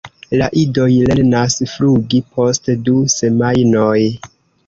[0.41, 3.95] La idoj lernas flugi post du semajnoj.